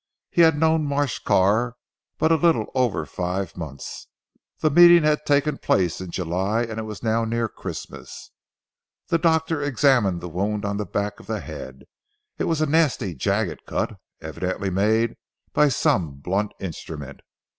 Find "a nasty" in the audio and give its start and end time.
12.61-13.13